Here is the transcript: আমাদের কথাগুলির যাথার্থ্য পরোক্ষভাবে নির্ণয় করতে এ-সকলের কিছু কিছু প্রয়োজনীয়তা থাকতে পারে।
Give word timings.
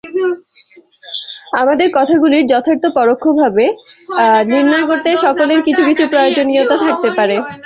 আমাদের 1.59 1.87
কথাগুলির 1.97 2.49
যাথার্থ্য 2.51 2.87
পরোক্ষভাবে 2.97 3.65
নির্ণয় 4.51 4.85
করতে 4.89 5.07
এ-সকলের 5.11 5.59
কিছু 5.67 5.81
কিছু 5.89 6.03
প্রয়োজনীয়তা 6.11 6.75
থাকতে 6.85 7.09
পারে। 7.17 7.35